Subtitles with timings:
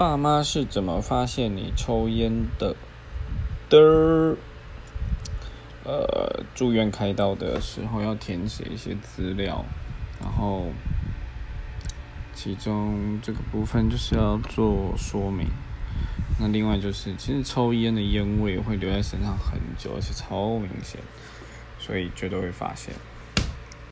[0.00, 2.74] 爸妈是怎么发现你抽烟的？
[3.68, 4.34] 的，
[5.84, 9.62] 呃，住院开刀的时候要填写一些资料，
[10.18, 10.68] 然后
[12.32, 15.48] 其中这个部分就是要做说明。
[16.38, 20.98] 那另外就是，其实抽烟的烟味会留在身上很久，而且超明显，
[21.78, 22.94] 所以绝对会发现。